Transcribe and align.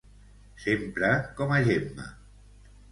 S'empra 0.63 1.11
com 1.41 1.55
a 1.59 1.61
gemma. 1.69 2.11